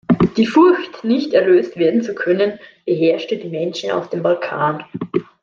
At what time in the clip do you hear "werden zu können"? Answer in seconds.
1.77-2.57